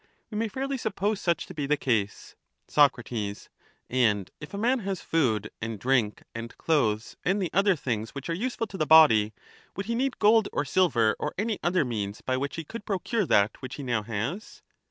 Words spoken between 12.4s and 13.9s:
he could procure bensefcssif that which he